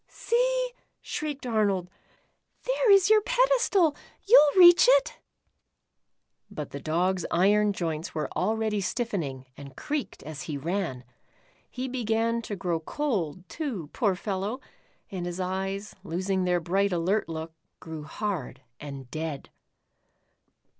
"See," 0.07 0.71
shrieked 0.99 1.45
Arnold, 1.45 1.87
"there 2.63 2.89
is 2.89 3.11
your 3.11 3.21
ped 3.21 3.51
estal— 3.59 3.95
you 4.27 4.35
'11 4.55 4.59
reach 4.59 4.87
it!" 4.89 5.19
The 6.49 6.59
Iron 6.59 6.65
Dog. 6.65 6.65
169 6.65 6.65
But 6.65 6.69
the 6.71 6.79
Dog's 6.79 7.25
iron 7.45 7.71
joints 7.73 8.15
were 8.15 8.29
already 8.35 8.81
stiffen 8.81 9.21
ino, 9.21 9.45
and 9.55 9.77
creaked 9.77 10.23
as 10.23 10.41
he 10.41 10.57
ran. 10.57 11.03
He 11.69 11.87
beean 11.87 12.41
to 12.41 12.55
l>tow 12.55 12.79
cold, 12.79 13.47
too, 13.47 13.91
poor 13.93 14.15
fellow, 14.15 14.59
and 15.11 15.27
his 15.27 15.39
eyes, 15.39 15.95
losing 16.03 16.45
their 16.45 16.59
bright 16.59 16.91
alert 16.91 17.29
look, 17.29 17.53
grew 17.79 18.01
hard 18.01 18.63
and 18.79 19.07
dead. 19.11 19.51